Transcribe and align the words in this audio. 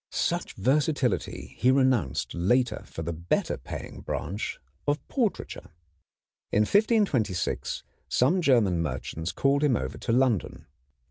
Such 0.09 0.53
versatility 0.55 1.53
he 1.59 1.69
renounced 1.69 2.33
later 2.33 2.81
for 2.87 3.03
the 3.03 3.13
better 3.13 3.55
paying 3.55 3.99
branch 4.01 4.57
of 4.87 4.97
portraiture. 5.07 5.69
In 6.51 6.61
1526 6.61 7.83
some 8.09 8.41
German 8.41 8.81
merchants 8.81 9.31
called 9.31 9.63
him 9.63 9.75
over 9.75 9.99
to 9.99 10.11
London. 10.11 10.65